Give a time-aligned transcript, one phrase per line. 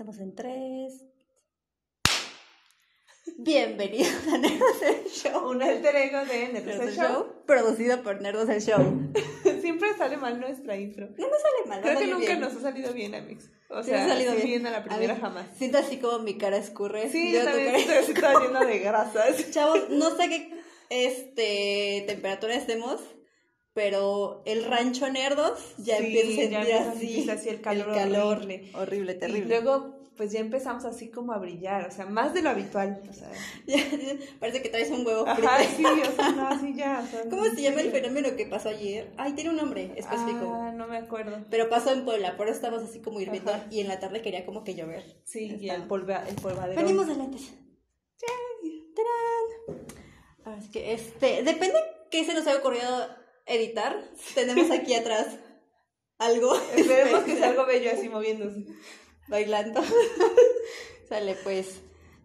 [0.00, 1.04] Estamos en tres.
[3.36, 5.50] Bienvenidos a Nerdos el Show.
[5.50, 7.06] Un alter ego de Nerdos el Show.
[7.06, 9.12] Show, producido por Nerdos el Show.
[9.60, 11.06] Siempre sale mal nuestra intro.
[11.18, 12.40] No nos sale mal, Creo que nunca bien.
[12.40, 13.50] nos ha salido bien, Amix.
[13.68, 14.46] O Sí, sea, ha salido bien.
[14.46, 15.46] bien a la A primera mí- jamás.
[15.58, 17.10] Siento así como mi cara escurre.
[17.10, 19.50] Sí, yo también estoy llena de grasas.
[19.50, 23.02] Chavos, no sé qué este, temperatura estemos,
[23.72, 26.98] pero el rancho Nerdos ya Sí, empieza a sentir ya empieza así.
[27.06, 28.70] sentirse así el calor horrible.
[28.74, 29.46] horrible, Y terrible.
[29.48, 33.00] luego, pues ya empezamos así como a brillar, o sea, más de lo habitual.
[33.08, 33.30] O sea,
[33.66, 33.78] Ya,
[34.38, 35.48] parece que traes un huevo frito.
[35.48, 37.02] ajá, sí, o sea, no, así ya.
[37.02, 39.12] o sea, ¿Cómo se llama el fenómeno que pasó ayer?
[39.16, 40.52] Ay, tiene un nombre específico.
[40.52, 41.44] Ah, no me acuerdo.
[41.48, 44.44] Pero pasó en Puebla, por eso estamos así como hirviendo y en la tarde quería
[44.44, 45.20] como que llover.
[45.24, 46.80] Sí, y el, polva, el polvadero.
[46.80, 47.52] Venimos de lentes.
[48.94, 50.58] ¡Tarán!
[50.58, 51.78] Así que, este, depende
[52.10, 53.06] qué se nos haya ocurrido
[53.50, 54.02] editar.
[54.34, 55.26] Tenemos aquí atrás
[56.18, 56.54] algo.
[56.76, 58.64] Esperemos que sea algo bello así moviéndose.
[59.28, 59.82] bailando.
[61.08, 61.80] Sale, pues.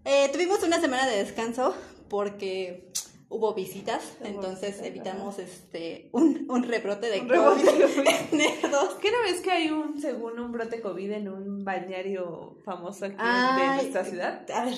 [0.05, 1.75] Eh, tuvimos una semana de descanso
[2.09, 2.91] porque
[3.27, 8.53] hubo visitas, Hubo entonces visitas, evitamos este un, un rebrote de Un COVID de.
[9.01, 13.15] ¿Qué no ves que hay un, según un brote COVID en un balneario famoso aquí
[13.15, 14.45] de Ay, nuestra ciudad?
[14.51, 14.75] A ver,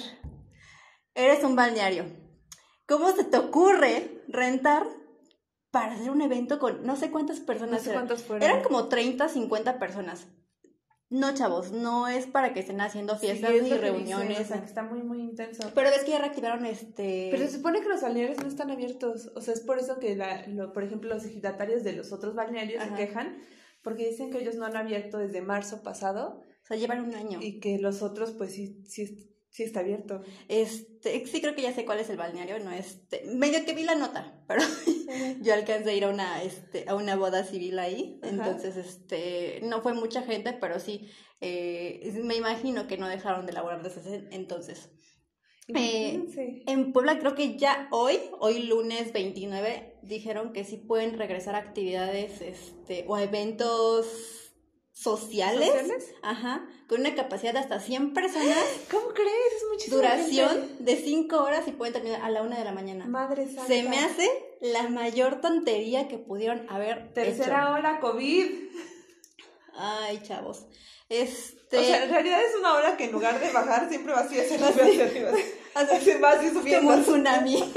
[1.13, 2.05] eres un balneario.
[2.87, 4.87] ¿Cómo se te ocurre rentar
[5.71, 8.07] para hacer un evento con no sé cuántas No personas sé eran?
[8.09, 8.43] fueron.
[8.43, 10.27] Eran como 30, 50 personas.
[11.09, 14.27] No, chavos, no es para que estén haciendo Sí, fiestas es ni reuniones.
[14.27, 15.71] dicen, o sea, que está muy, muy intenso.
[15.73, 17.29] Pero ves que ya reactivaron este.
[17.31, 19.31] Pero se supone que los balnearios no están abiertos.
[19.33, 22.35] O sea, es por eso que, la, lo, por ejemplo, los ejidatarios de los otros
[22.35, 22.97] balnearios Ajá.
[22.97, 23.37] se quejan.
[23.83, 26.41] Porque dicen que ellos no han abierto desde marzo pasado.
[26.63, 27.39] O sea, llevan un año.
[27.41, 30.21] Y que los otros, pues sí, sí, sí está abierto.
[30.47, 33.83] Este, sí creo que ya sé cuál es el balneario, no este, medio que vi
[33.83, 34.61] la nota, pero
[35.41, 38.31] yo alcancé a ir a una, este, a una boda civil ahí, Ajá.
[38.31, 41.09] entonces, este, no fue mucha gente, pero sí,
[41.41, 44.89] eh, me imagino que no dejaron de laborar desde ese entonces.
[45.75, 46.63] Eh.
[46.65, 51.59] En Puebla creo que ya hoy, hoy lunes 29, dijeron que sí pueden regresar a
[51.59, 54.46] actividades, este, o a eventos
[54.99, 56.05] sociales, ¿Sociales?
[56.23, 58.57] ajá, con una capacidad de hasta 100 personas.
[58.91, 59.31] ¿Cómo crees?
[59.57, 59.97] Es muchísimo.
[59.97, 63.05] Duración de 5 horas y pueden terminar a la 1 de la mañana.
[63.05, 63.67] Madre santa.
[63.67, 64.27] Se me hace
[64.61, 67.73] la mayor tontería que pudieron haber Tercera hecho.
[67.75, 68.45] ola COVID.
[69.75, 70.65] Ay, chavos.
[71.09, 71.77] Este.
[71.77, 74.39] O sea, en realidad es una ola que en lugar de bajar siempre va así
[74.39, 75.31] hacia arriba, hacia arriba.
[76.23, 76.87] Va así subiendo.
[76.87, 77.73] como un tsunami.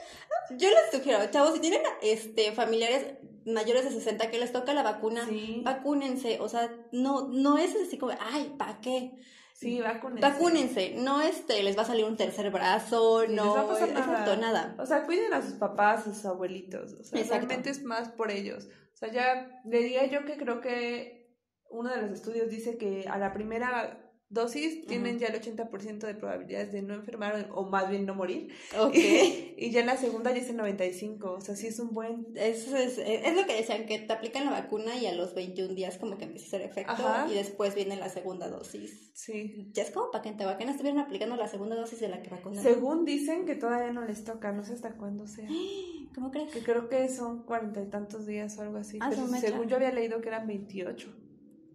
[0.58, 3.06] Yo les sugiero, chavos, si tienen este familiares
[3.46, 5.62] mayores de 60 que les toca la vacuna, Sí.
[5.64, 6.38] vacúnense.
[6.40, 9.12] O sea, no, no es así como, ay, ¿para qué?
[9.54, 10.20] Sí, vacúnense.
[10.20, 10.94] Vacúnense.
[10.96, 14.36] No este, les va a salir un tercer brazo, les no, va a pasar exacto,
[14.36, 14.74] nada.
[14.78, 16.92] O sea, cuiden a sus papás, a sus abuelitos.
[16.94, 17.46] O sea, Exacto.
[17.46, 18.68] realmente es más por ellos.
[18.92, 21.38] O sea, ya le diría yo que creo que
[21.70, 24.03] uno de los estudios dice que a la primera
[24.34, 28.52] dosis tienen ya el 80% de probabilidades de no enfermar o más bien no morir.
[28.78, 28.94] Ok.
[29.56, 31.32] y ya en la segunda ya es el 95.
[31.32, 32.26] O sea, sí es un buen...
[32.34, 35.74] Eso es, es lo que decían, que te aplican la vacuna y a los 21
[35.74, 37.26] días como que empieza a hacer efecto Ajá.
[37.30, 39.12] y después viene la segunda dosis.
[39.14, 39.70] Sí.
[39.72, 42.30] Ya es como para que en Tehuacán estuvieran aplicando la segunda dosis de la que
[42.30, 42.62] vacunaron.
[42.62, 45.48] Según dicen que todavía no les toca, no sé hasta cuándo sea.
[46.14, 46.50] ¿Cómo crees?
[46.50, 48.98] Que creo que son cuarenta y tantos días o algo así.
[49.00, 51.23] Ah, pero según yo había leído que eran 28.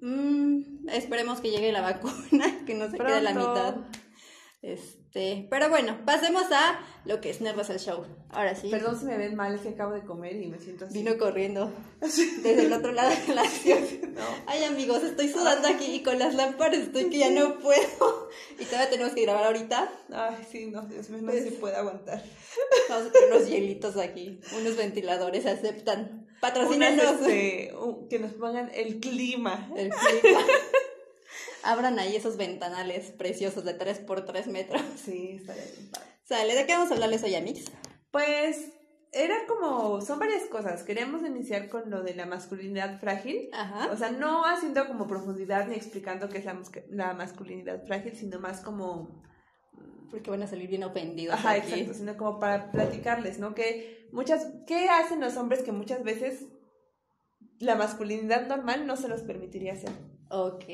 [0.01, 3.75] Mm, esperemos que llegue la vacuna, que no se quede la mitad.
[4.61, 8.05] Este, pero bueno, pasemos a lo que es Nervos el Show.
[8.29, 10.83] Ahora sí, Perdón si me ven mal, es que acabo de comer y me siento
[10.85, 10.97] así.
[11.01, 11.71] vino corriendo
[12.01, 13.79] desde el otro lado de la ciudad.
[14.09, 14.21] No.
[14.47, 18.29] Ay amigos, estoy sudando aquí y con las lámparas estoy que ya no puedo.
[18.59, 19.89] Y todavía tenemos que grabar ahorita.
[20.11, 22.21] Ay, sí, no, Dios mío, no Pues- si puede aguantar.
[22.89, 26.27] Vamos a tener unos hielitos aquí, unos ventiladores, aceptan.
[26.41, 27.73] Unas, Patrocínenos este,
[28.09, 29.69] que nos pongan el clima.
[29.75, 30.39] el clima.
[31.63, 34.81] Abran ahí esos ventanales preciosos de 3 por 3 metros.
[35.03, 36.07] Sí, estaría bien padre.
[36.23, 37.65] Sale, ¿de qué vamos a hablarles hoy, Amix?
[38.11, 38.71] Pues
[39.11, 40.83] era como, son varias cosas.
[40.83, 43.49] Queríamos iniciar con lo de la masculinidad frágil.
[43.51, 43.89] Ajá.
[43.91, 48.39] O sea, no haciendo como profundidad ni explicando qué es la, la masculinidad frágil, sino
[48.39, 49.23] más como
[50.11, 51.35] Porque van a salir bien ofendidos.
[51.35, 51.71] Ajá, aquí.
[51.71, 53.53] exacto, sino como para platicarles, ¿no?
[53.53, 56.45] Que muchas, ¿qué hacen los hombres que muchas veces
[57.59, 59.91] la masculinidad normal no se los permitiría hacer?
[60.29, 60.65] Ok.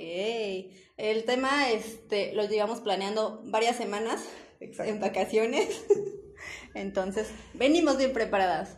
[0.97, 4.23] El tema, este, lo llevamos planeando varias semanas
[4.59, 5.85] en vacaciones.
[6.73, 8.77] Entonces, venimos bien preparadas.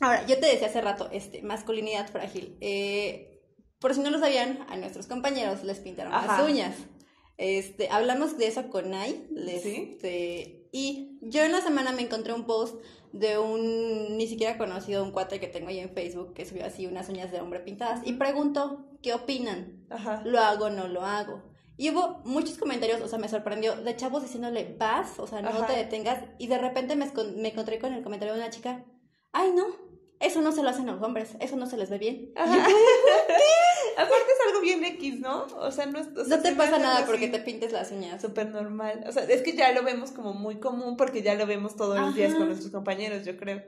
[0.00, 2.56] Ahora, yo te decía hace rato, este, masculinidad frágil.
[2.60, 3.42] Eh,
[3.80, 6.44] por si no lo sabían, a nuestros compañeros les pintaron las Ajá.
[6.44, 6.76] uñas.
[7.38, 8.92] Este, hablamos de eso con.
[9.62, 9.90] Sí.
[9.92, 12.82] Este, y yo en la semana me encontré un post
[13.12, 16.86] de un ni siquiera conocido, un cuate que tengo ahí en Facebook que subió así
[16.86, 19.86] unas uñas de hombre pintadas y preguntó qué opinan.
[19.88, 20.22] Ajá.
[20.24, 21.42] ¿Lo hago o no lo hago?
[21.76, 25.50] Y hubo muchos comentarios, o sea, me sorprendió, de chavos diciéndole, vas, o sea, no
[25.50, 25.68] Ajá.
[25.68, 26.24] te detengas.
[26.36, 27.06] Y de repente me,
[27.36, 28.84] me encontré con el comentario de una chica,
[29.30, 29.64] ay, no,
[30.18, 32.32] eso no se lo hacen a los hombres, eso no se les ve bien.
[32.34, 32.66] Ajá.
[34.00, 35.46] Aparte es algo bien X, ¿no?
[35.56, 37.90] O sea, no, es- o sea, No te pasa nada porque así te pintes las
[37.90, 38.22] uñas.
[38.22, 39.04] Súper normal.
[39.08, 41.98] O sea, es que ya lo vemos como muy común porque ya lo vemos todos
[41.98, 43.62] los días con nuestros compañeros, yo creo.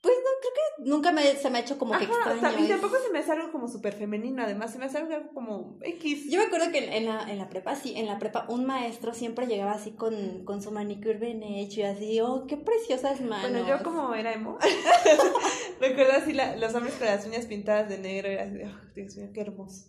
[0.00, 2.40] Pues no, creo que nunca me, se me ha hecho como que Ajá, extraño.
[2.42, 4.98] ta- y es- tampoco se me hace algo como súper femenino, además se me hace
[4.98, 6.30] algo como X.
[6.30, 8.66] Yo me acuerdo que en, en la, en la prepa, sí, en la prepa, un
[8.66, 13.22] maestro siempre llegaba así con, con su manicure bien hecho y así, oh, qué preciosas
[13.22, 13.50] manos.
[13.50, 14.58] Bueno, yo como era emo,
[15.88, 19.16] recuerdo así la- los hombres con las uñas pintadas de negro, así, de, "Oh, Dios
[19.16, 19.86] mío, qué hermoso.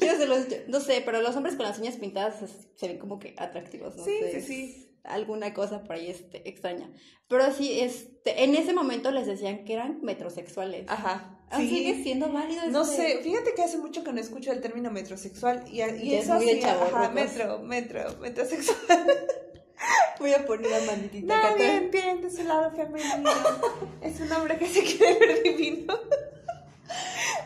[0.00, 2.36] Yo se los- yo- no sé, pero los hombres con las uñas pintadas
[2.76, 4.90] se, ven como que atractivos, no Sí, sé, sí, sí.
[5.02, 6.90] Alguna cosa por ahí este, extraña.
[7.28, 10.86] Pero sí, este, en ese momento les decían que eran metrosexuales.
[10.88, 11.30] Ajá.
[11.50, 11.76] ¿Aún Sí.
[11.76, 12.96] sigue siendo válido No este?
[12.96, 16.24] sé, fíjate que hace mucho que no escucho el término metrosexual y, y Ya es
[16.24, 18.78] eso muy de ajá, metro, metro, metrosexual.
[20.20, 21.82] Voy a poner a manditita Nadie atrás.
[21.82, 23.30] entiende su lado femenino.
[24.02, 25.94] es un hombre que se quiere ver divino.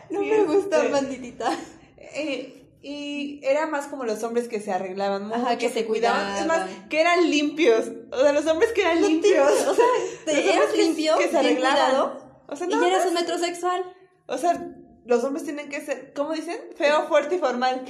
[0.09, 1.51] No Sí, me gusta este, manditita.
[1.97, 6.37] Eh, y era más como los hombres que se arreglaban mucho, Ajá, que se cuidaban.
[6.37, 7.85] Es más, que eran limpios.
[8.11, 9.51] O sea, los hombres que eran limpios.
[9.67, 9.85] O sea,
[10.25, 11.75] te eras limpio, que se arreglaban.
[11.91, 13.83] cuidado, O sea, y no, eras un metrosexual.
[14.27, 14.65] o sea,
[15.05, 16.57] los hombres tienen que ser, ¿cómo dicen?
[16.77, 17.83] Feo, fuerte y formal.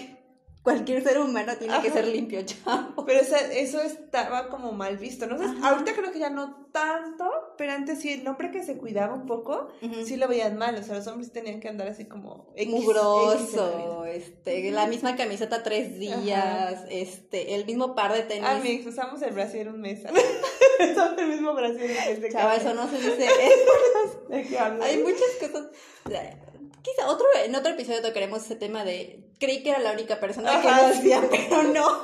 [0.62, 3.06] Cualquier ser humano tiene que ser limpio, chavo.
[3.06, 5.36] Pero eso estaba como mal visto, ¿no?
[5.36, 9.14] Entonces, ahorita creo que ya no tanto, pero antes sí, el hombre que se cuidaba
[9.14, 9.70] un poco,
[10.06, 10.76] sí lo veían mal.
[10.76, 15.64] O sea, los hombres tenían que andar así como X, mugroso, este, la misma camiseta
[15.64, 18.46] tres días, este, el mismo par de tenis.
[18.46, 20.02] Ah, mix, usamos el brasier un mes.
[20.92, 22.22] Usamos el mismo brasier un mes.
[22.22, 23.28] ¿de qué Chava, eso no se dice.
[24.30, 24.88] ¿De qué hablas?
[24.88, 25.68] Hay muchas cosas.
[26.82, 29.29] Quizá otro, en otro episodio tocaremos ese tema de.
[29.40, 31.00] Creí que era la única persona que lo sí.
[31.00, 32.02] hacía, pero no.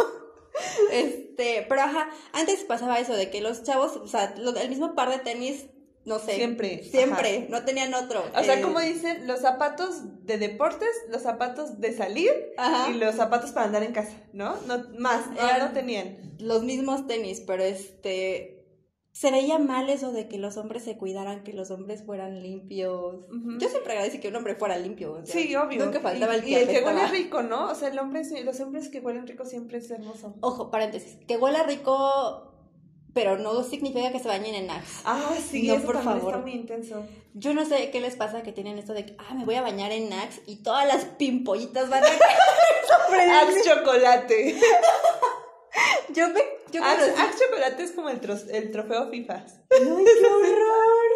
[0.92, 4.96] Este, pero ajá, antes pasaba eso de que los chavos, o sea, lo- el mismo
[4.96, 5.66] par de tenis,
[6.06, 6.36] no sé.
[6.36, 8.24] Siempre, Siempre, no tenían otro.
[8.36, 12.90] O sea, Eh, como dicen, los zapatos de deportes, los zapatos de salir Ajá.
[12.92, 14.56] y los zapatos para andar en casa, ¿no?
[14.68, 16.36] No más, no, no tenían.
[16.40, 18.55] los mismos tenis, pero este
[19.16, 23.16] se veía mal eso de que los hombres se cuidaran, que los hombres fueran limpios.
[23.60, 25.14] Yo siempre agradecí que un hombre fuera limpio.
[25.14, 25.86] o sea, Sí, obvio.
[25.86, 27.72] Nunca faltaba y, el que y el que huele rico, ¿no?
[27.72, 30.36] O sea, el hombre, los hombres que huelen rico siempre es hermoso.
[30.42, 32.52] Ojo, paréntesis, que huela rico,
[33.14, 35.04] pero no significa que se bañen en Axe.
[35.06, 36.34] Ah, sí, No, eso por favor.
[36.34, 37.06] está muy intenso.
[37.36, 39.62] Yo no sé qué les pasa que tienen esto de que, ah, me voy a
[39.62, 42.20] bañar en Axe y todas las pimpollitas van a caer
[43.08, 43.32] sobre.
[43.32, 44.60] Axe chocolate.
[46.14, 46.42] Yo me...
[46.76, 49.34] Yo Axe, conocí- Axe chocolate es como el, trofeo FIFA.
[49.36, 51.12] ¡Ay, qué horror!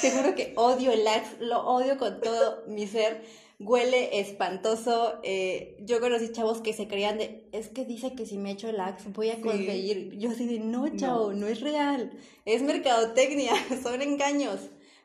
[0.00, 3.22] Te juro que odio el Axe, lo odio con todo mi ser.
[3.60, 5.20] Huele espantoso.
[5.22, 8.68] eh, yo conocí chavos que se creían de, es que dice que si me echo
[8.68, 9.42] el Axe voy a Sí.
[9.42, 10.18] conseguir.
[10.18, 11.40] Yo así de, no, chavo, No.
[11.40, 12.10] no, es real.
[12.44, 13.52] Es mercadotecnia,
[13.82, 14.58] son engaños.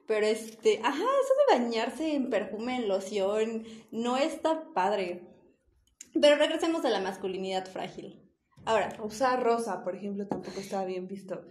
[0.07, 5.21] Pero este, ajá, eso de bañarse en perfume, en loción, no está padre.
[6.19, 8.19] Pero regresemos a la masculinidad frágil.
[8.69, 11.42] Ahora, Usar rosa, por ejemplo, tampoco estaba bien visto.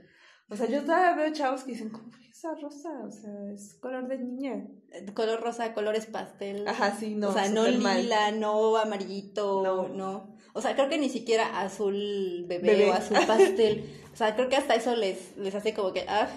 [0.48, 2.90] O sea, yo todavía veo chavos que dicen, ¿cómo voy a usar rosa?
[3.04, 4.66] O sea, es color de niña.
[5.14, 6.66] color rosa, colores pastel.
[6.68, 7.30] Ajá, sí, no.
[7.30, 8.02] o sea, no súper mal.
[8.02, 9.88] lila, no amarillito, No.
[9.88, 10.36] no.
[10.54, 12.90] O sea, creo que ni siquiera azul bebé, Bebé.
[12.90, 13.84] o azul pastel.
[14.12, 16.28] o sea, creo que hasta eso les, les hace como que, ah,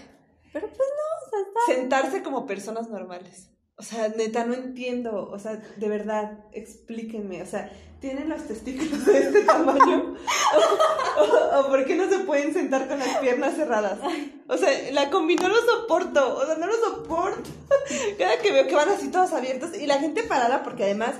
[0.52, 1.82] pero pues no, o sea, está.
[1.82, 3.50] Sentarse como personas normales.
[3.82, 5.28] O sea, neta, no entiendo.
[5.32, 7.42] O sea, de verdad, explíquenme.
[7.42, 10.16] O sea, ¿tienen los testículos de este tamaño?
[11.18, 13.98] ¿O, o- por qué no se pueden sentar con las piernas cerradas?
[14.48, 16.38] O sea, la combi no lo soporto.
[16.38, 17.50] O sea, no lo soporto.
[18.20, 21.16] Cada que veo que van así todos abiertos y la gente parada, porque además,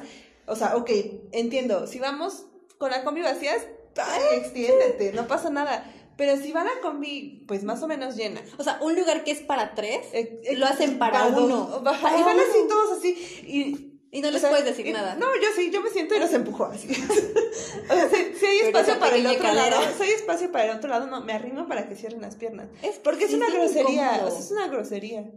[0.46, 0.92] o sea, ok,
[1.32, 1.88] entiendo.
[1.88, 2.46] Si vamos
[2.78, 3.66] con la combi vacías,
[3.98, 5.84] ay, extiéndete, no pasa nada.
[6.22, 8.42] Pero si va la combi, pues más o menos llena.
[8.60, 11.46] O sea, un lugar que es para tres, Eh, eh, lo hacen para dos.
[11.46, 11.84] uno.
[11.84, 13.10] Para y van así todos así.
[13.48, 15.16] Y, Y no o les sea, puedes decir y- nada.
[15.16, 16.90] No, yo sí, yo me siento y los empujo así.
[17.90, 19.94] o sea, si, si hay espacio para el otro lado, calera.
[19.98, 22.68] si hay espacio para el otro lado, no, me arrimo para que cierren las piernas.
[22.84, 25.32] Es Porque es sí una bien grosería, o sea, es una grosería.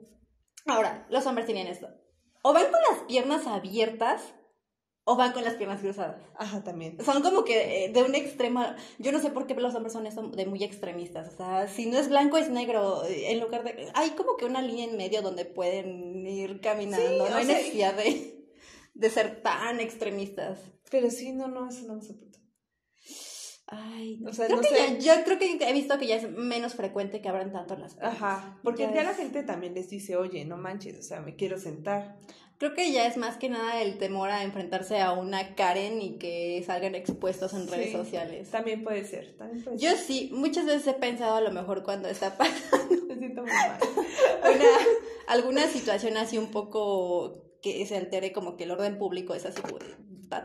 [0.67, 1.89] Ahora, los hombres tenían esto.
[2.43, 4.21] O van con las piernas abiertas
[5.07, 6.17] o van con las piernas cruzadas.
[6.37, 6.97] Ajá, también.
[7.05, 8.65] Son como que eh, de un extremo.
[8.99, 11.33] Yo no sé por qué los hombres son eso de muy extremistas.
[11.33, 13.05] O sea, si no es blanco es negro.
[13.05, 13.89] eh, En lugar de.
[13.95, 17.27] Hay como que una línea en medio donde pueden ir caminando.
[17.27, 18.47] Sí, no hay sea, necesidad de,
[18.95, 20.59] de ser tan extremistas.
[20.91, 22.34] Pero sí, no, no, eso no me soporto.
[23.67, 24.31] Ay, no.
[24.31, 24.99] O sea, creo no que sé.
[25.01, 27.95] ya- yo creo que he visto que ya es menos frecuente que abran tanto las
[27.95, 28.15] puertas.
[28.15, 31.21] Ajá, porque Ya ya la es- gente también les dice, oye, no manches, o sea,
[31.21, 32.17] me quiero sentar.
[32.59, 36.19] Creo que ya es más que nada el temor a enfrentarse a una Karen y
[36.19, 38.49] que salgan expuestos en redes Sí, sociales.
[38.51, 39.99] También puede ser, también puede Yo ser.
[39.99, 43.79] sí, muchas veces he pensado a lo mejor cuando está pasando Me siento muy mal.
[44.55, 44.69] una,
[45.27, 49.61] alguna situación así un poco que se altere como que el orden público es así,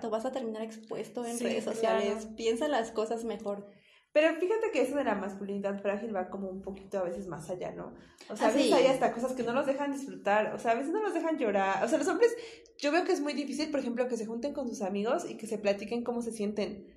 [0.10, 2.36] vas a terminar expuesto en Sí, redes sociales, claro.
[2.36, 3.68] piensa las cosas mejor.
[4.12, 7.48] Pero fíjate que eso de la masculinidad frágil va como un poquito a veces más
[7.50, 7.94] allá, ¿no?
[8.30, 8.74] O sea, Ah, a veces sí.
[8.74, 11.38] hay hasta cosas que no los dejan disfrutar, o sea, a veces no los dejan
[11.38, 11.84] llorar.
[11.84, 12.36] O sea, los hombres,
[12.80, 15.38] yo veo que es muy difícil, por ejemplo, que se junten con sus amigos y
[15.38, 16.88] que se platiquen cómo se sienten.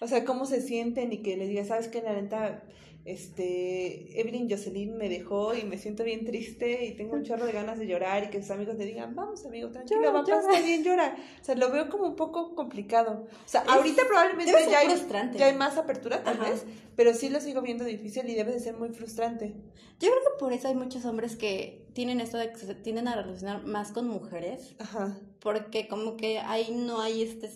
[0.00, 2.00] O sea, cómo se sienten y que les diga, ¿sabes qué?
[2.02, 2.62] La neta,
[3.04, 7.52] este, Evelyn Jocelyn me dejó y me siento bien triste y tengo un chorro de
[7.52, 10.60] ganas de llorar y que sus amigos le digan, vamos amigo, tranquilo, Llora, pasar llora".
[10.62, 11.16] bien, llora.
[11.40, 13.26] O sea, lo veo como un poco complicado.
[13.44, 14.88] O sea, Es- ahorita probablemente ya hay,
[15.36, 16.50] ya hay más apertura tal Ajá.
[16.50, 16.64] vez,
[16.96, 19.54] pero sí lo sigo viendo difícil y debe de ser muy frustrante.
[19.98, 23.06] Yo creo que por eso hay muchos hombres que tienen esto de que se tienden
[23.08, 25.18] a relacionar más con mujeres, Ajá.
[25.40, 27.50] porque como que ahí no hay este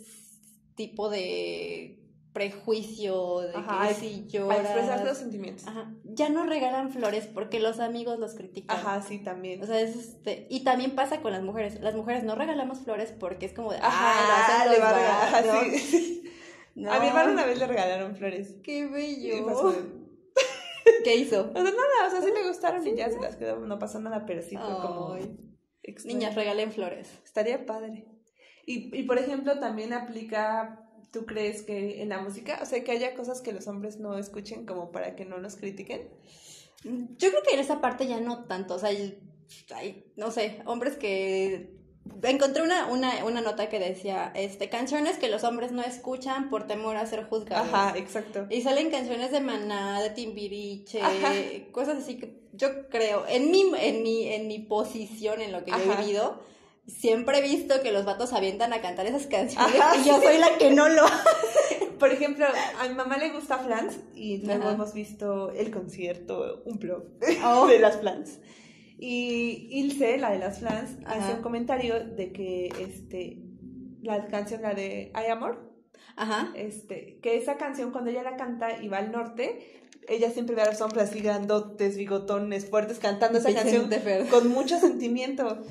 [0.75, 2.01] tipo de
[2.35, 5.19] prejuicio de Ajá, que si Para expresar los lloras...
[5.19, 5.67] sentimientos.
[5.67, 8.77] Ajá, ya no regalan flores porque los amigos los critican.
[8.77, 9.63] Ajá, sí, también.
[9.63, 11.81] O sea, es este, y también pasa con las mujeres.
[11.81, 15.23] Las mujeres no regalamos flores porque es como de, Ajá, ah, le va a regalar.
[15.23, 15.81] Ajá, vatos".
[15.81, 16.31] sí.
[16.75, 18.57] No, A mi hermano una vez le regalaron flores.
[18.63, 19.47] Qué bello.
[21.05, 21.51] ¿Qué hizo?
[21.55, 24.01] O sea, nada, o sea, sí le gustaron y ya se las quedó, no pasó
[24.01, 25.17] nada, pero sí fue como...
[25.83, 26.19] Extraño.
[26.19, 27.11] Niñas, regalen flores.
[27.25, 28.07] Estaría padre.
[28.67, 30.84] Y, y por ejemplo, también aplica,
[31.15, 32.59] ¿tú crees que en la música?
[32.61, 35.55] O sea, que haya cosas que los hombres no escuchen como para que no los
[35.55, 36.09] critiquen.
[36.83, 40.97] Yo creo que en esa parte ya no tanto, o sea, hay, no sé, hombres
[40.97, 41.73] que...
[42.23, 46.67] Encontré una, una, una nota que decía, este, canciones que los hombres no escuchan por
[46.67, 47.69] temor a ser juzgados.
[47.73, 48.47] Ajá, exacto.
[48.51, 51.33] Y salen canciones de Maná, de Timbiriche, Ajá.
[51.73, 55.71] cosas así que yo creo, en mi, en mi, en mi posición, en lo que
[55.71, 56.43] yo he vivido,
[56.87, 60.39] siempre he visto que los vatos avientan a cantar esas canciones Ajá, y yo soy
[60.39, 61.03] la que no lo
[61.99, 62.45] Por ejemplo,
[62.81, 67.05] a mi mamá le gusta Flans y luego hemos visto el concierto, un blog
[67.45, 67.67] Oh.
[67.67, 68.41] de las Flans.
[68.99, 73.41] Y Ilse, la de las Flans, hace un comentario de que este
[74.03, 75.73] la canción, la de Hay Amor,
[76.17, 76.53] Ajá.
[76.55, 80.63] este, que esa canción cuando ella la canta y va al norte, ella siempre ve
[80.63, 84.27] a los hombres así grandotes, bigotones, fuertes, cantando esa canción Vicente Fer.
[84.29, 85.63] con mucho sentimiento.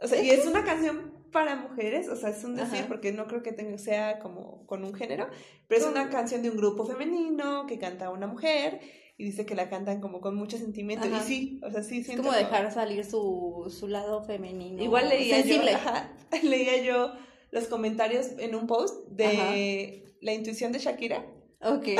[0.00, 2.88] O sea, y es una canción para mujeres, o sea, es un decir, Ajá.
[2.88, 5.28] porque no creo que tenga, sea como con un género,
[5.68, 8.80] pero es una canción de un grupo femenino que canta una mujer
[9.18, 11.06] y dice que la cantan como con mucho sentimiento.
[11.06, 11.18] Ajá.
[11.24, 14.82] Y sí, o sea, sí Es siento como dejar salir su, su lado femenino.
[14.82, 15.72] Igual leía sensible.
[15.72, 16.12] yo, ajá,
[16.42, 17.12] leía yo
[17.50, 21.24] los comentarios en un post de la intuición de Shakira.
[21.62, 21.86] Ok.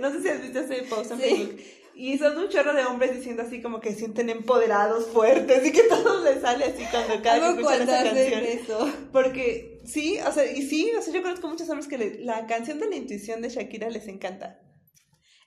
[0.00, 1.22] No sé si has visto ese post en Sí.
[1.22, 1.60] Facebook.
[1.94, 5.82] Y son un chorro de hombres diciendo así como que sienten empoderados, fuertes, y que
[5.84, 8.44] todo les sale así cuando cada vez escuchan esa canción.
[8.44, 8.92] eso.
[9.12, 12.46] Porque sí, o sea, y sí, o sea, yo conozco muchos hombres que le- la
[12.46, 14.58] canción de la intuición de Shakira les encanta.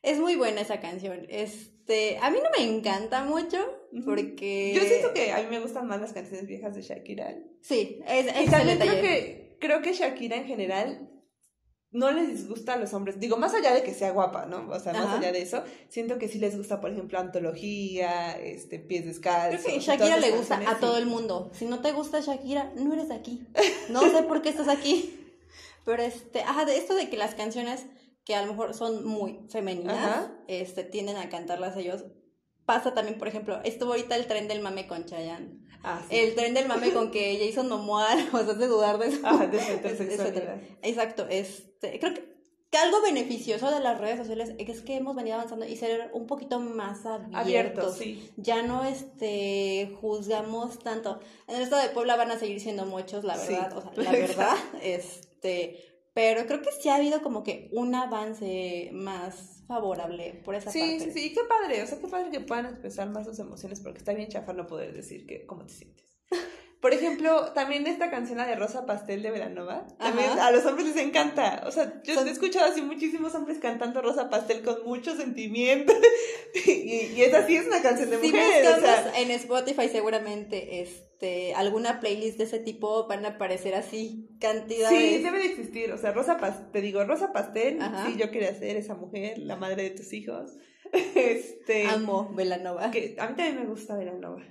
[0.04, 1.26] Es muy buena esa canción.
[1.30, 3.58] Este, a mí no me encanta mucho
[4.06, 7.36] porque Yo siento que a mí me gustan más las canciones viejas de Shakira.
[7.62, 11.10] sí, es, Y es también creo que, creo que Shakira en general
[11.96, 13.20] no les disgusta a los hombres.
[13.20, 14.70] Digo, más allá de que sea guapa, ¿no?
[14.70, 15.18] O sea, más Ajá.
[15.18, 19.62] allá de eso, siento que sí les gusta, por ejemplo, Antología, este, Pies Descalzos.
[19.64, 21.50] Creo que Shakira le gusta a todo el mundo.
[21.54, 23.46] Si no te gusta Shakira, no eres de aquí.
[23.90, 25.20] No sé por qué estás aquí.
[25.86, 27.86] Pero este, ajá, de esto de que las canciones
[28.26, 30.32] que a lo mejor son muy femeninas, Ajá.
[30.48, 32.06] este, tienden a cantarlas ellos.
[32.66, 35.60] Pasa también, por ejemplo, estuvo ahorita el tren del mame con Chayanne.
[35.84, 36.16] Ah, sí.
[36.18, 40.28] El tren del mame con que Jason Momoa nos hace dudar de su heterosexualidad.
[40.28, 41.28] hetero- Exacto,
[41.86, 42.36] este, creo que,
[42.72, 46.28] que algo beneficioso de las redes sociales es que hemos venido avanzando y ser un
[46.28, 47.36] poquito más abiertos.
[47.36, 48.32] Abierto, sí.
[48.38, 51.20] Ya no este juzgamos tanto.
[51.48, 53.54] En el estado de Puebla van a seguir siendo muchos, la Sí.
[53.54, 55.80] verdad, o sea, la verdad, este,
[56.14, 60.80] pero creo que sí ha habido como que un avance más favorable por esa Sí,
[60.80, 61.12] parte.
[61.12, 63.98] sí, sí, qué padre, o sea, qué padre que puedan expresar más sus emociones, porque
[64.00, 66.15] está bien chafa no poder decir que, cómo te sientes.
[66.86, 70.46] Por ejemplo, también esta canción, la de Rosa Pastel de Veranova, también Ajá.
[70.48, 71.64] a los hombres les encanta.
[71.66, 75.92] O sea, yo Son- he escuchado así muchísimos hombres cantando Rosa Pastel con mucho sentimiento.
[76.66, 76.70] y,
[77.16, 78.78] y esa sí es una canción de Si mujeres.
[78.78, 84.30] o sea, en Spotify seguramente este alguna playlist de ese tipo van a aparecer así
[84.40, 85.00] cantidades.
[85.18, 85.92] sí, debe de existir.
[85.92, 88.06] O sea, Rosa Pastel, te digo, Rosa Pastel, Ajá.
[88.06, 90.52] sí, yo quería ser esa mujer, la madre de tus hijos.
[91.16, 92.92] este, Amo Velanova.
[92.92, 94.44] que a mí también me gusta Veranova.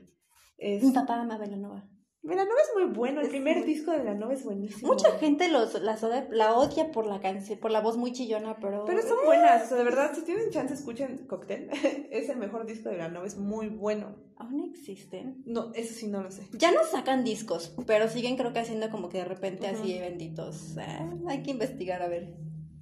[0.58, 1.88] Es- Mi papá ama Velanova.
[2.24, 4.90] Velanova es muy bueno, el primer disco de Velanova es buenísimo.
[4.90, 8.86] Mucha gente los, las la odia por la canción, por la voz muy chillona, pero...
[8.86, 11.68] Pero son buenas, o sea, de verdad, si tienen chance, escuchen Cocktail.
[12.10, 14.16] es el mejor disco de Velanova, es muy bueno.
[14.38, 15.42] Aún existen.
[15.44, 16.48] No, eso sí no lo sé.
[16.54, 19.82] Ya no sacan discos, pero siguen creo que haciendo como que de repente Ujú.
[19.82, 20.76] así eventitos.
[20.78, 22.34] Ah, hay que investigar, a ver.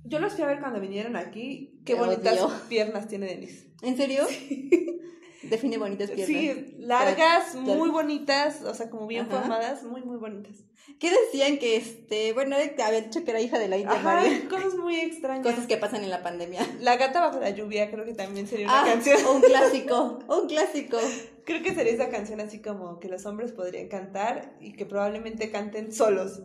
[0.04, 1.80] Yo los fui a ver cuando vinieron aquí.
[1.84, 2.54] Qué Te bonitas odio.
[2.68, 3.72] piernas tiene Denise.
[3.82, 4.22] ¿En serio?
[5.42, 6.26] Define bonitas piernas.
[6.26, 9.40] Sí, largas, Tal- muy bonitas, o sea, como bien Ajá.
[9.40, 10.56] formadas, muy, muy bonitas.
[10.98, 14.48] ¿Qué decían que este, bueno, habían dicho que era hija de la India Ajá, María?
[14.48, 15.44] cosas muy extrañas.
[15.46, 16.60] Cosas que pasan en la pandemia.
[16.80, 19.18] La gata bajo la lluvia creo que también sería una Ah, canción.
[19.34, 20.98] un clásico, un clásico.
[21.44, 25.50] Creo que sería esa canción así como que los hombres podrían cantar y que probablemente
[25.50, 26.40] canten solos.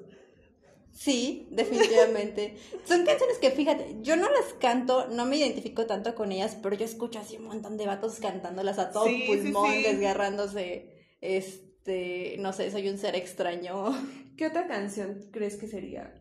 [0.97, 2.55] Sí, definitivamente.
[2.85, 6.75] Son canciones que, fíjate, yo no las canto, no me identifico tanto con ellas, pero
[6.75, 9.83] yo escucho así un montón de vatos cantándolas a todo Sí, pulmón, sí.
[9.83, 10.95] desgarrándose.
[11.21, 13.85] Este, no sé, soy un ser extraño.
[14.37, 16.15] ¿Qué otra canción crees que sería?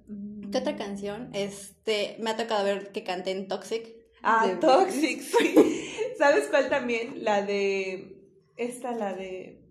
[0.52, 1.30] ¿Qué otra canción?
[1.32, 3.86] Este, me ha tocado ver que canten Toxic.
[4.22, 5.54] Ah, de- Toxic, sí.
[6.18, 7.24] ¿Sabes cuál también?
[7.24, 8.14] La de.
[8.56, 9.62] Esta, la de.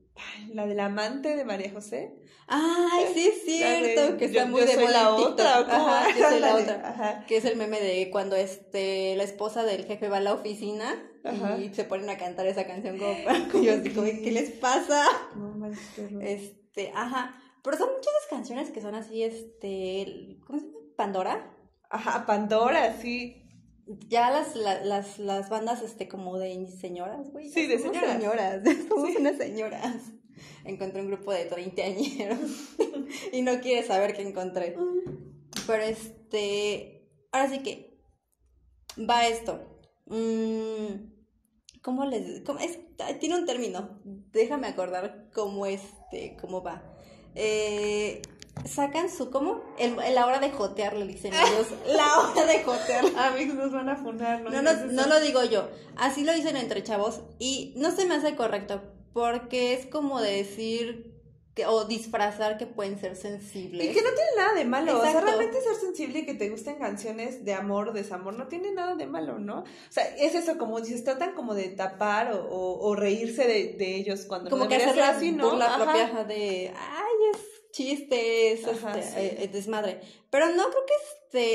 [0.53, 2.15] La del amante de María José.
[2.47, 5.65] Ay, sí es de cierto, que está yo- muy yo de moda la otra, ¿o
[5.65, 5.87] cómo?
[5.87, 6.89] Ajá, yo soy la otra.
[6.89, 7.25] Ajá.
[7.27, 10.95] Que es el meme de cuando este la esposa del jefe va a la oficina
[11.23, 11.57] Ajá.
[11.57, 13.13] y se ponen a cantar esa canción como
[13.63, 15.03] yo así como, ¿qué les pasa?
[15.35, 16.11] No manches.
[16.21, 17.35] Este, ajá.
[17.63, 20.77] Pero son muchas canciones que son así, este, ¿cómo se llama?
[20.95, 21.51] Pandora.
[21.89, 23.41] Ajá, Pandora, sí.
[24.09, 27.49] Ya las, la- las, las bandas, este, como de señoras, güey.
[27.49, 28.17] Sí, de somos señoras.
[28.17, 28.63] señoras.
[28.89, 29.17] Somos Sí.
[29.19, 29.95] unas señoras.
[30.63, 32.39] Encontré un grupo de 30 añeros
[33.31, 34.75] y no quieres saber qué encontré.
[35.67, 37.99] Pero este, ahora sí que
[39.09, 39.61] va esto.
[40.07, 41.11] Mm,
[41.81, 42.79] ¿Cómo les, cómo es,
[43.19, 44.01] tiene un término.
[44.03, 46.83] Déjame acordar cómo este, cómo va.
[47.35, 48.21] Eh,
[48.63, 49.61] sacan su, ¿cómo?
[49.77, 51.67] El, la hora de jotear, le dicen ellos.
[51.87, 53.05] La hora de jotear.
[53.17, 54.49] Amigos, nos van a funar, ¿no?
[54.49, 55.69] No, no, lo digo yo.
[55.97, 58.81] Así lo dicen entre chavos y no se me hace correcto
[59.13, 61.15] porque es como decir
[61.55, 63.89] que, o disfrazar que pueden ser sensibles.
[63.89, 64.99] Y que no tiene nada de malo.
[64.99, 68.47] O sea, realmente ser sensible y que te gusten canciones de amor o desamor no
[68.47, 69.59] tiene nada de malo, ¿no?
[69.59, 73.75] O sea, es eso, como dices, tratan como de tapar o, o, o reírse de,
[73.77, 75.53] de ellos cuando como no que hacer la así, ¿no?
[75.53, 75.77] Ajá.
[75.77, 77.14] propia de ay
[77.83, 79.35] es chiste es Ajá, este, sí.
[79.43, 80.93] eh, desmadre pero no creo que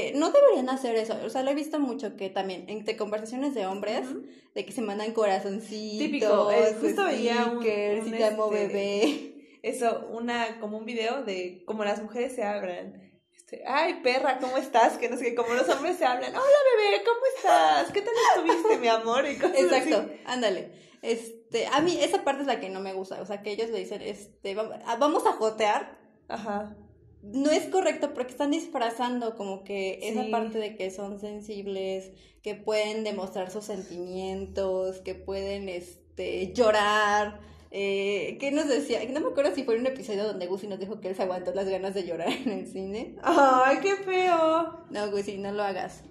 [0.08, 3.54] este no deberían hacer eso o sea lo he visto mucho que también entre conversaciones
[3.54, 4.24] de hombres Ujú.
[4.54, 7.64] de que se mandan corazoncitos Típico, eh, justo veía un- un,
[8.08, 12.42] y te amo este, bebé Eso, una, como un video de cómo las mujeres se
[12.42, 13.12] hablan.
[13.36, 14.96] Este, Ay, perra, ¿cómo estás?
[14.96, 16.30] Que no sé qué, como los hombres se hablan.
[16.34, 17.92] Hola, bebé, ¿cómo estás?
[17.92, 19.26] ¿Qué tal estuviste, mi amor?
[19.28, 20.20] Y cosas Exacto, así.
[20.24, 20.72] ándale.
[21.02, 23.68] Este, a mí esa parte es la que no me gusta, o sea, que ellos
[23.68, 25.99] le dicen, este, vam- ah, vamos a jotear.
[26.30, 26.76] Ajá.
[27.22, 32.12] No es correcto porque están disfrazando como que esa parte de que son sensibles,
[32.42, 37.40] que pueden demostrar sus sentimientos, que pueden, este, llorar.
[37.70, 39.00] Eh, ¿Qué nos decía?
[39.10, 41.22] No me acuerdo si fue en un episodio donde Gusi nos dijo que él se
[41.22, 43.16] aguantó las ganas de llorar en el cine.
[43.22, 44.80] Ay, qué feo.
[44.90, 46.02] No, Gusi, no lo hagas.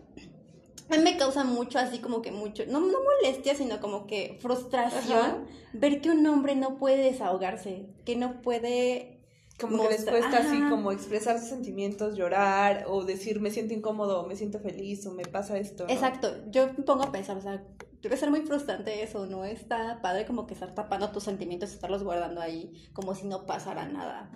[0.89, 4.37] A mí me causa mucho, así como que mucho, no, no molestia, sino como que
[4.41, 5.37] frustración Ajá.
[5.73, 9.18] ver que un hombre no puede desahogarse, que no puede...
[9.59, 10.69] Como que les cuesta así Ajá.
[10.69, 15.13] como expresar sus sentimientos, llorar o decir me siento incómodo, o me siento feliz o
[15.13, 15.85] me pasa esto.
[15.85, 15.93] ¿no?
[15.93, 17.63] Exacto, yo me pongo a pensar, o sea,
[18.01, 19.43] debe ser muy frustrante eso, ¿no?
[19.43, 23.87] Está padre como que estar tapando tus sentimientos, estarlos guardando ahí, como si no pasara
[23.87, 24.31] nada.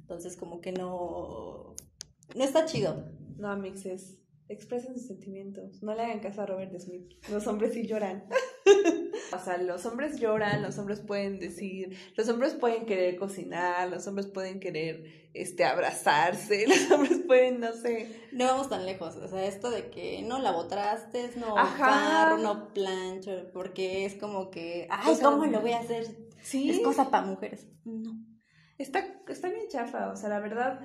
[0.00, 1.74] Entonces, como que no...
[2.34, 3.04] No está chido.
[3.36, 4.18] No, mixes.
[4.48, 5.82] Expresen sus sentimientos.
[5.82, 7.12] No le hagan caso a Robert Smith.
[7.30, 8.24] Los hombres sí lloran.
[9.32, 14.06] o sea, los hombres lloran, los hombres pueden decir, los hombres pueden querer cocinar, los
[14.06, 18.08] hombres pueden querer este abrazarse, los hombres pueden, no sé.
[18.32, 22.72] No vamos tan lejos, o sea, esto de que no lavo trastes, no barro, no
[22.72, 26.06] plancho, porque es como que, ay, ¿cómo lo voy a hacer?
[26.42, 26.70] Sí.
[26.70, 27.66] Es cosa para mujeres.
[27.84, 28.12] No.
[28.78, 30.80] Está, está bien chafa, o sea, la verdad,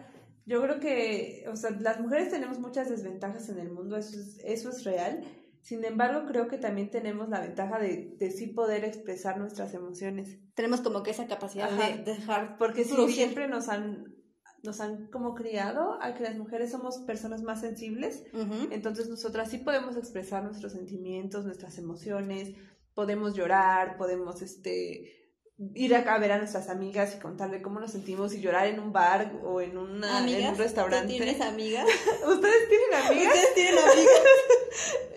[0.45, 4.39] yo creo que, o sea, las mujeres tenemos muchas desventajas en el mundo, eso es,
[4.43, 5.23] eso es real.
[5.63, 10.37] Sin embargo, creo que también tenemos la ventaja de, de sí poder expresar nuestras emociones.
[10.55, 11.95] Tenemos como que esa capacidad Ajá.
[11.95, 14.13] de dejar Porque sí, siempre nos han,
[14.61, 18.25] nos han como criado a que las mujeres somos personas más sensibles.
[18.71, 22.53] Entonces nosotras sí podemos expresar nuestros sentimientos, nuestras emociones,
[22.93, 25.22] podemos llorar, podemos este
[25.57, 28.79] ir acá a ver a nuestras amigas y contarle cómo nos sentimos y llorar en
[28.79, 31.13] un bar o en, una, en un restaurante.
[31.13, 31.87] ¿tú tienes amigas?
[32.27, 33.33] ¿Ustedes tienen amigas?
[33.33, 34.21] ¿Ustedes tienen amigas?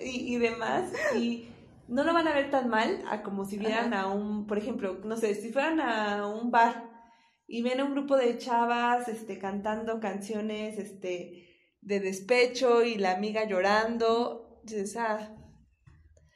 [0.04, 0.92] y, y demás.
[1.16, 1.48] Y
[1.88, 4.02] no lo van a ver tan mal a como si vieran Ajá.
[4.02, 6.90] a un, por ejemplo, no sé, si fueran a un bar
[7.46, 11.46] y ven a un grupo de chavas, este, cantando canciones, este,
[11.80, 15.34] de despecho y la amiga llorando, dices, ah,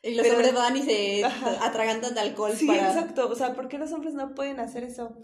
[0.02, 1.66] Y los Pero- hombres van y se Ajá.
[1.66, 2.88] atragantan de alcohol sí, para...
[2.88, 5.16] exacto, o sea, ¿por qué los hombres no pueden hacer eso?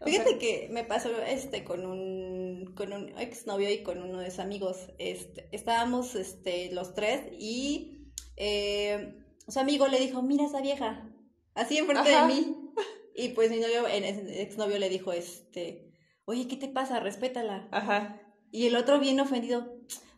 [0.00, 4.20] O Fíjate sea, que me pasó este con un con un exnovio y con uno
[4.20, 4.88] de sus amigos.
[4.98, 9.14] Este, estábamos este los tres y eh,
[9.48, 11.08] su amigo le dijo, "Mira esa vieja."
[11.54, 12.26] Así enfrente Ajá.
[12.26, 12.56] de mí.
[13.18, 15.90] Y pues mi novio, el exnovio le dijo este,
[16.26, 17.00] "Oye, ¿qué te pasa?
[17.00, 18.20] Respétala." Ajá.
[18.50, 19.60] Y el otro bien ofendido,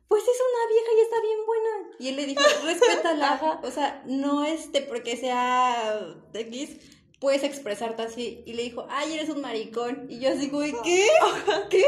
[0.08, 4.02] "Pues es una vieja y está bien buena." Y él le dijo, "Respétala." O sea,
[4.06, 6.00] no este porque sea
[6.32, 6.76] X
[7.20, 8.42] puedes expresarte así.
[8.46, 10.06] Y le dijo, ay, eres un maricón.
[10.08, 11.06] Y yo así, güey, ¿qué?
[11.70, 11.84] ¿Qué?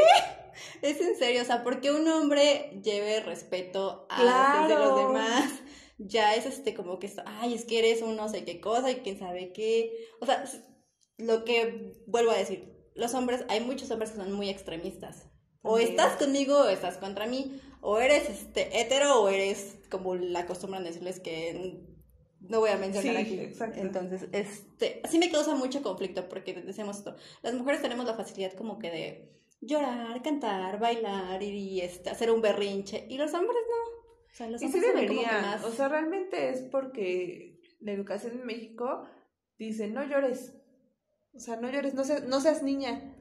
[0.81, 4.21] Es en serio, o sea, porque un hombre lleve respeto a
[4.59, 5.07] los de los Claro.
[5.07, 5.49] demás,
[5.97, 8.95] ya es este como que, ay, es que eres un no sé qué cosa y
[8.95, 10.09] quién sabe qué.
[10.19, 10.43] O sea,
[11.17, 15.27] lo que vuelvo a decir, los hombres, hay muchos hombres que son muy extremistas.
[15.61, 17.61] O estás conmigo o estás contra mí.
[17.81, 21.83] O eres este hetero o eres como la acostumbran decirles que
[22.39, 23.39] no voy a mencionar Sí, aquí.
[23.39, 23.79] exacto.
[23.79, 27.15] Entonces, este, sí me causa mucho conflicto porque decimos esto.
[27.43, 32.41] Las mujeres tenemos la facilidad como que de llorar, cantar, bailar y, este, hacer un
[32.41, 33.05] berrinche.
[33.09, 33.91] Y los hombres no.
[34.01, 37.91] O sea, los Y sí hombres que deberían, más- o sea, realmente es porque la
[37.91, 39.05] educación en México
[39.59, 40.55] dice, no llores,
[41.33, 43.15] o sea, no llores, no seas, no seas niña.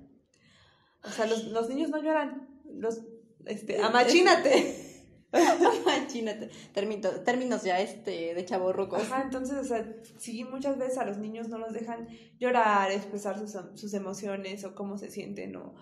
[1.04, 3.02] O sea, los, los niños no lloran, los,
[3.46, 4.86] este, amachínate.
[5.32, 9.02] Imagínate, término- términos ya este de chavorrucos.
[9.02, 9.86] Ajá, entonces, o sea,
[10.18, 14.74] sí, muchas veces a los niños no los dejan llorar, expresar sus, sus emociones o
[14.74, 15.74] cómo se sienten o,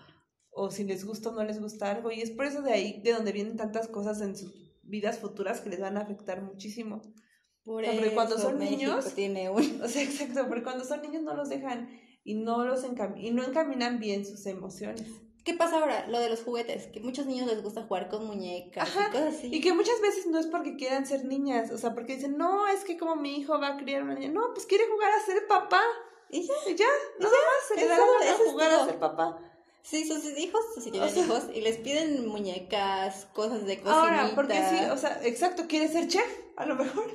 [0.51, 2.11] o si les gusta o no les gusta algo.
[2.11, 5.61] Y es por eso de ahí de donde vienen tantas cosas en sus vidas futuras
[5.61, 7.01] que les van a afectar muchísimo.
[7.63, 9.59] Por O sea, porque cuando eso son México niños- tiene un...
[9.83, 11.89] O sea, exacto, porque cuando son niños no los dejan
[12.23, 15.07] y no los encam y no encaminan bien sus emociones.
[15.49, 16.05] ¿Qué pasa ahora?
[16.07, 19.33] Lo de los juguetes, que muchos niños les gusta jugar con muñecas Ajá, y cosas
[19.33, 19.49] así.
[19.51, 22.67] Y que muchas veces no es porque quieran ser niñas, o sea, porque dicen, no,
[22.67, 25.25] es que como mi hijo va a criar una niña, no, pues quiere jugar a
[25.25, 25.81] ser papá.
[26.29, 26.85] Y ya, Y ya,
[27.17, 29.39] nada más se le da la jugar a ser papá.
[29.81, 34.01] sí, sus hijos, si tienen O sea- hijos, y les piden muñecas, cosas de cocinita.
[34.01, 37.09] Ahora, porque sí, o sea, exacto, quiere ser chef, a lo mejor.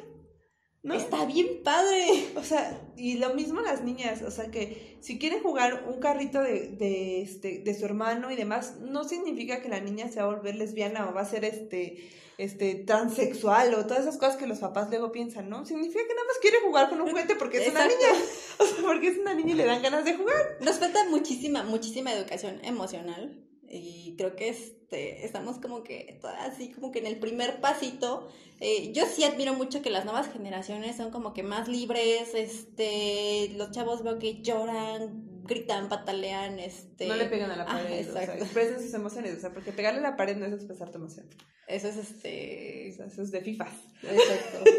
[0.85, 0.95] ¿No?
[0.95, 2.27] Está bien padre.
[2.37, 6.43] O sea, y lo mismo las niñas, o sea que si quieren jugar un carrito
[6.43, 10.27] de, de, este, de su hermano y demás, no significa que la niña se va
[10.27, 14.47] a volver lesbiana o va a ser este, este, transexual o todas esas cosas que
[14.47, 15.65] los papás luego piensan, ¿no?
[15.65, 18.09] Significa que nada más quiere jugar con un juguete porque es una niña.
[18.59, 20.59] O sea, porque es una niña y le dan ganas de jugar.
[20.61, 23.45] Nos falta muchísima, muchísima educación emocional.
[23.77, 28.29] Y creo que este, estamos como que todas así, como que en el primer pasito.
[28.61, 32.35] Eh, yo sí admiro mucho que las nuevas generaciones son como que más libres.
[32.35, 36.61] Este, los chavos veo que lloran, gritan, patalean.
[36.61, 38.45] Este, No le pegan a la Ajá, pared, o sea, exacto.
[38.45, 41.29] expresen sus emociones, o sea, porque pegarle a la pared no es expresar tu emoción.
[41.67, 42.91] Eso es este.
[42.93, 43.73] O sea, eso es de fifas.
[44.03, 44.71] Exacto.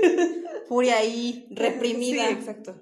[0.68, 2.28] Furia ahí, reprimida.
[2.28, 2.80] Sí, exacto.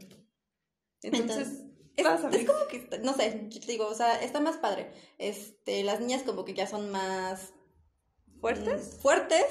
[1.02, 1.63] Entonces,
[1.96, 2.08] Es,
[2.46, 4.92] como que, no sé, digo, o sea, está más padre.
[5.20, 7.54] Este, las niñas como que ya son más
[8.42, 8.96] ¿fuertes?
[8.98, 9.46] mm, fuertes.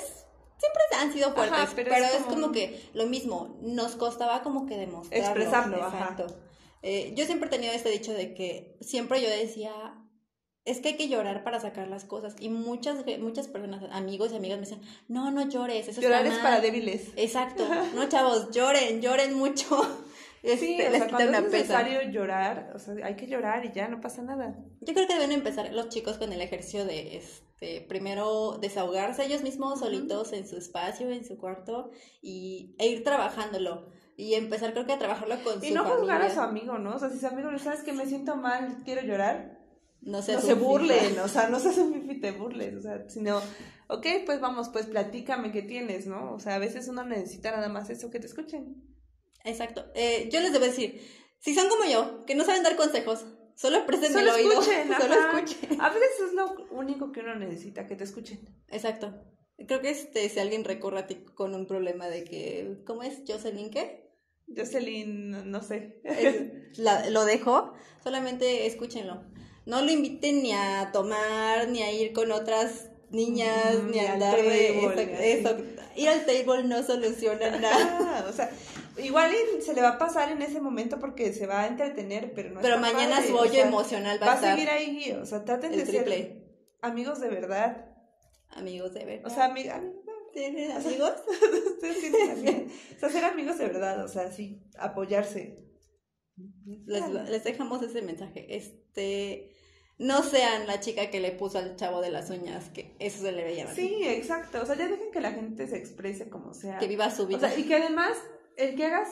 [0.59, 2.53] Siempre han sido fuertes, Ajá, pero, pero es, es como...
[2.53, 5.25] que lo mismo, nos costaba como que demostrarlo.
[5.27, 5.99] Expresarlo, ajá.
[5.99, 6.27] Exacto.
[6.83, 9.73] Eh, yo siempre he tenido este dicho de que siempre yo decía,
[10.65, 12.35] es que hay que llorar para sacar las cosas.
[12.39, 16.35] Y muchas, muchas personas, amigos y amigas me decían, no, no llores, eso Llorar es
[16.35, 16.43] mal".
[16.43, 17.09] para débiles.
[17.17, 17.65] Exacto.
[17.95, 19.81] No, chavos, lloren, lloren mucho.
[20.61, 21.83] Este, Sí, o les sea, quita cuando una es pesa.
[21.85, 24.57] necesario llorar, o sea, hay que llorar y ya, no pasa nada.
[24.81, 29.43] Yo creo que deben empezar los chicos con el ejercicio de, este, primero desahogarse ellos
[29.43, 33.87] mismos solitos en su espacio, en su cuarto, y, e ir trabajándolo.
[34.17, 35.99] Y empezar, creo que a trabajarlo con Y su no familia.
[36.01, 36.97] juzgar a su amigo, ¿no?
[36.97, 39.59] O sea, si su amigo le sabes que me siento mal, quiero llorar,
[40.01, 43.41] No, no se burlen, o sea, no seas un fifi, te burles, o sea, sino,
[43.89, 46.33] ok, pues vamos, pues platícame qué tienes, ¿no?
[46.35, 48.83] O sea, a veces uno necesita nada más eso, que te escuchen.
[49.45, 49.85] Exacto.
[49.95, 51.01] Eh, yo les debo decir,
[51.41, 53.25] si son como yo, que no saben dar consejos,
[53.57, 54.53] solo presten el oído.
[54.53, 55.41] escuchen, solo ajá.
[55.41, 55.81] escuchen.
[55.81, 58.41] A veces es lo único que uno necesita, que te escuchen.
[58.69, 59.15] Exacto.
[59.67, 63.19] Creo que este, si alguien recurre a ti con un problema de que, ¿cómo es?
[63.27, 64.11] Jocelyn, ¿qué?
[64.57, 66.01] Jocelyn, no sé.
[66.05, 69.25] Es- la- lo dejo, solamente escúchenlo.
[69.67, 74.15] No lo inviten ni a tomar, ni a ir con otras niñas, Mm, ni a
[74.15, 75.77] andar de.
[75.97, 78.27] Ir al table no soluciona nada.
[78.29, 78.51] O sea,
[78.99, 82.51] igual se le va a pasar en ese momento porque se va a entretener, pero
[82.51, 84.71] no Pero mañana padre, su o hoyo sea, emocional va, va a a estar seguir
[84.71, 86.45] ahí, o sea, traten de ser triple.
[86.81, 87.87] amigos de verdad.
[88.51, 89.27] Amigos de verdad.
[89.27, 89.83] O sea, amiga,
[90.33, 91.13] ¿Tienen amigos?
[91.75, 92.73] ustedes tienen amigos.
[92.97, 95.59] O sea, ser amigos de verdad, o sea, sí, apoyarse.
[96.87, 98.57] les, les dejamos ese mensaje.
[98.57, 99.55] Este,
[99.99, 103.33] no sean la chica que le puso al chavo de las uñas, que eso se
[103.33, 103.73] le veía.
[103.75, 104.63] Sí, exacto.
[104.63, 106.79] O sea, ya dejen que la gente se exprese como sea.
[106.79, 107.51] Que viva su O vida.
[107.51, 108.17] sea, y que además,
[108.57, 109.09] el que hagas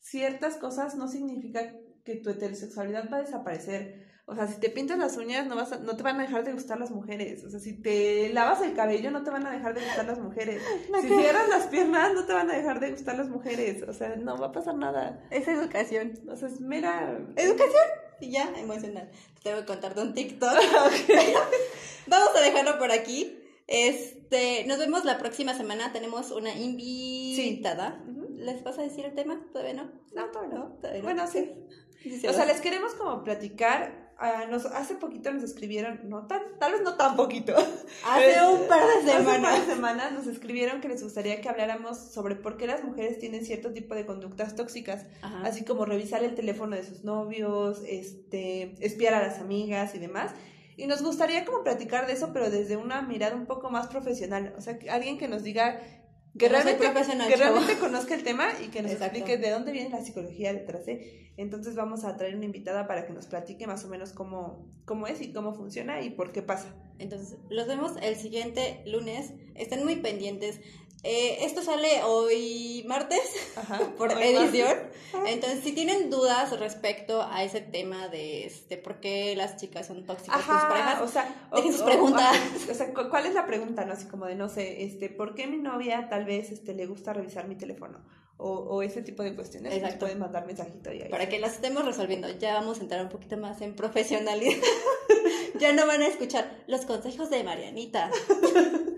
[0.00, 4.04] ciertas cosas no significa que tu heterosexualidad va a desaparecer.
[4.26, 6.44] O sea, si te pintas las uñas, no, vas a- no te van a dejar
[6.44, 7.44] de gustar las mujeres.
[7.44, 10.18] O sea, si te lavas el cabello, no te van a dejar de gustar las
[10.18, 10.62] mujeres.
[11.02, 13.82] Si cierras las piernas, no te van a dejar de gustar las mujeres.
[13.86, 15.22] O sea, no va a pasar nada.
[15.30, 16.18] Es educación.
[16.30, 17.18] O sea, es mera...
[17.36, 17.84] ¿Educación?
[18.20, 19.10] Y ya, emocional.
[19.34, 20.54] Te tengo que contar de un TikTok.
[22.06, 23.38] Vamos a dejarlo por aquí.
[23.66, 25.92] Este, nos vemos la próxima semana.
[25.92, 28.02] Tenemos una invitada.
[28.08, 28.13] Ujú.
[28.36, 29.40] ¿Les vas a decir el tema?
[29.52, 29.90] ¿Todavía no?
[30.14, 30.64] No, todavía no.
[30.80, 31.04] todavía no.
[31.04, 31.50] Bueno, sí.
[32.04, 34.12] Sí, O sea, les queremos como platicar.
[34.18, 37.54] ah, nos, hace poquito nos escribieron, no tan, tal vez no tan poquito.
[38.06, 39.66] Hace un par de Hace un par semanas.
[39.66, 43.46] de semanas nos escribieron que les gustaría que habláramos sobre por qué las mujeres tienen
[43.46, 45.46] cierto tipo de conductas tóxicas, Ajá.
[45.46, 50.32] así como revisar el teléfono de sus novios, este, espiar a las amigas y demás.
[50.76, 54.52] Y nos gustaría como platicar de eso, pero desde una mirada un poco más profesional.
[54.58, 55.80] O sea, que alguien que nos diga
[56.38, 59.18] que No realmente, profesional, que realmente conozca el tema y que nos Exacto.
[59.18, 61.32] explique de dónde viene la psicología detrás de.
[61.36, 65.06] Entonces vamos a traer una invitada para que nos platique más o menos cómo, cómo
[65.06, 66.74] es y cómo funciona y por qué pasa.
[66.98, 69.32] Entonces, los vemos el siguiente lunes.
[69.54, 70.60] Estén muy pendientes.
[71.06, 73.20] Eh, esto sale hoy martes
[73.56, 73.78] Ajá.
[73.98, 74.78] por Hoy edición.
[75.12, 75.30] Ajá.
[75.30, 80.06] Entonces, si tienen dudas respecto a ese tema de este por qué las chicas son
[80.06, 82.22] tóxicas con sus Ajá, parejas, o sea, dejen sus preguntas.
[82.34, 82.40] ajá,
[82.70, 83.84] O sea, cu- ¿cuál es la pregunta?
[83.84, 86.86] No, así como de, no sé, este, ¿por qué mi novia tal vez este, le
[86.86, 88.00] gusta revisar mi teléfono?
[88.36, 89.74] O, o ese tipo de cuestiones.
[89.74, 90.00] Exacto.
[90.00, 91.08] pueden mandar mensajito y ahí.
[91.10, 94.56] para que las estemos resolviendo, ya vamos a entrar un poquito más en profesionalidad.
[95.60, 98.10] ya no van a escuchar los consejos de Marianita.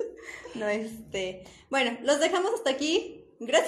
[0.57, 1.45] no, este.
[1.71, 3.25] Bueno, los dejamos hasta aquí.
[3.39, 3.65] Gracias.